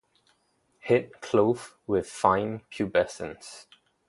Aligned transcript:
Head 0.79 1.21
clothed 1.21 1.73
with 1.85 2.09
fine 2.09 2.61
pubescence. 2.71 3.67